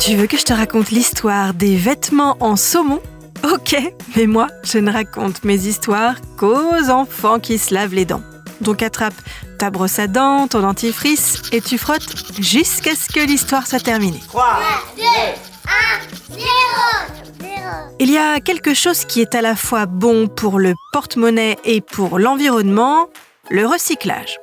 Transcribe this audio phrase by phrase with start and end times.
[0.00, 3.00] Tu veux que je te raconte l'histoire des vêtements en saumon?
[3.42, 3.76] Ok,
[4.16, 8.22] mais moi, je ne raconte mes histoires qu'aux enfants qui se lavent les dents.
[8.60, 9.14] Donc attrape
[9.58, 12.06] ta brosse à dents, ton dentifrice et tu frottes
[12.38, 14.20] jusqu'à ce que l'histoire soit terminée.
[14.28, 14.44] 3,
[14.96, 15.02] 2,
[16.32, 16.46] 1, 0
[17.98, 21.80] Il y a quelque chose qui est à la fois bon pour le porte-monnaie et
[21.80, 23.08] pour l'environnement,
[23.50, 24.38] le recyclage.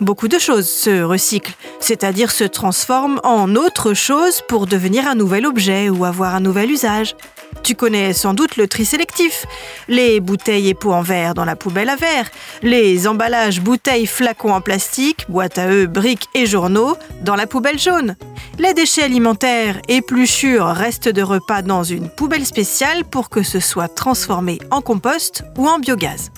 [0.00, 5.46] Beaucoup de choses se recyclent, c'est-à-dire se transforment en autre chose pour devenir un nouvel
[5.46, 7.16] objet ou avoir un nouvel usage.
[7.62, 9.46] Tu connais sans doute le tri sélectif.
[9.88, 12.28] Les bouteilles et pots en verre dans la poubelle à verre,
[12.62, 17.78] les emballages bouteilles flacons en plastique, boîtes à œufs, briques et journaux dans la poubelle
[17.78, 18.16] jaune.
[18.58, 23.88] Les déchets alimentaires, épluchures, restes de repas dans une poubelle spéciale pour que ce soit
[23.88, 26.30] transformé en compost ou en biogaz.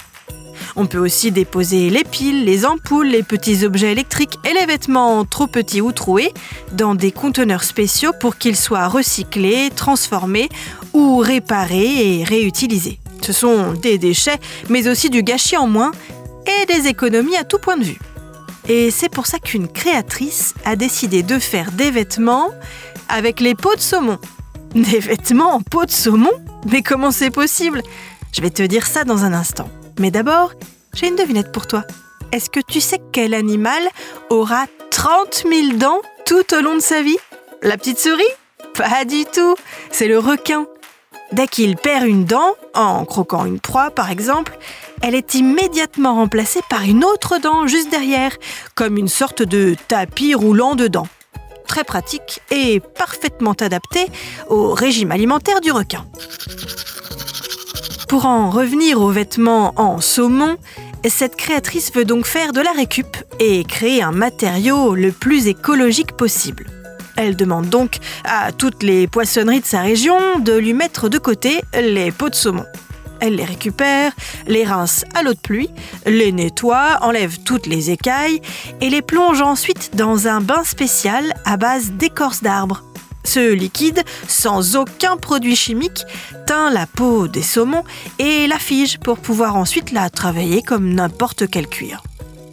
[0.77, 5.25] On peut aussi déposer les piles, les ampoules, les petits objets électriques et les vêtements
[5.25, 6.33] trop petits ou troués
[6.73, 10.49] dans des conteneurs spéciaux pour qu'ils soient recyclés, transformés
[10.93, 12.99] ou réparés et réutilisés.
[13.23, 14.39] Ce sont des déchets,
[14.69, 15.91] mais aussi du gâchis en moins
[16.47, 17.99] et des économies à tout point de vue.
[18.69, 22.51] Et c'est pour ça qu'une créatrice a décidé de faire des vêtements
[23.09, 24.19] avec les peaux de saumon.
[24.75, 26.31] Des vêtements en peau de saumon?
[26.71, 27.83] Mais comment c'est possible?
[28.33, 29.71] Je vais te dire ça dans un instant.
[29.99, 30.53] Mais d'abord,
[30.95, 31.85] j'ai une devinette pour toi.
[32.33, 33.83] Est-ce que tu sais quel animal
[34.31, 37.17] aura 30 000 dents tout au long de sa vie?
[37.63, 38.23] La petite souris?
[38.75, 39.57] Pas du tout,
[39.91, 40.67] c'est le requin.
[41.33, 44.57] Dès qu'il perd une dent, en croquant une proie par exemple,
[45.03, 48.37] elle est immédiatement remplacée par une autre dent juste derrière,
[48.75, 51.09] comme une sorte de tapis roulant de dents.
[51.67, 54.07] Très pratique et parfaitement adapté
[54.49, 56.07] au régime alimentaire du requin.
[58.09, 60.57] Pour en revenir aux vêtements en saumon,
[61.07, 66.13] cette créatrice veut donc faire de la récup et créer un matériau le plus écologique
[66.13, 66.67] possible.
[67.17, 71.61] Elle demande donc à toutes les poissonneries de sa région de lui mettre de côté
[71.79, 72.65] les pots de saumon.
[73.21, 74.13] Elle les récupère,
[74.47, 75.69] les rince à l'eau de pluie,
[76.07, 78.41] les nettoie, enlève toutes les écailles
[78.81, 82.88] et les plonge ensuite dans un bain spécial à base d'écorce d'arbre.
[83.29, 86.03] Ce liquide, sans aucun produit chimique,
[86.47, 87.85] teint la peau des saumons
[88.19, 92.03] et la fige pour pouvoir ensuite la travailler comme n'importe quel cuir.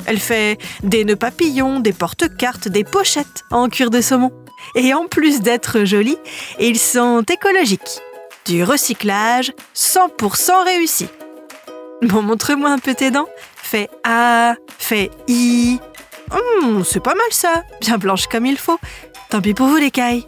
[0.05, 4.33] Elle fait des nœuds papillons, des porte-cartes, des pochettes en cuir de saumon.
[4.75, 6.17] Et en plus d'être jolis,
[6.59, 8.01] ils sont écologiques.
[8.45, 11.07] Du recyclage 100% réussi.
[12.01, 13.29] Bon, montre-moi un peu tes dents.
[13.55, 15.79] Fais A, fais I.
[16.31, 18.77] Hum, c'est pas mal ça, bien blanche comme il faut.
[19.29, 20.27] Tant pis pour vous les cailles.